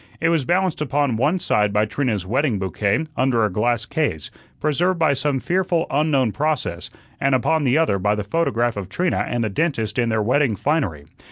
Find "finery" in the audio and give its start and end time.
10.55-11.05